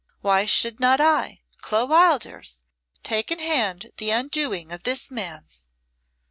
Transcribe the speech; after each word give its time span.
Why 0.21 0.47
should 0.47 0.79
not 0.79 0.99
I, 0.99 1.43
Clo 1.61 1.85
Wildairs, 1.85 2.63
take 3.03 3.29
in 3.29 3.37
hand 3.37 3.91
the 3.97 4.09
undoing 4.09 4.71
of 4.71 4.81
this 4.81 5.11
man's?" 5.11 5.69